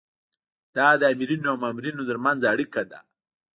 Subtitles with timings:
[0.75, 2.99] دا د آمرینو او مامورینو ترمنځ اړیکه ده.